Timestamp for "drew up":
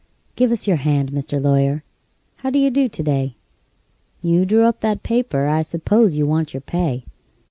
4.47-4.79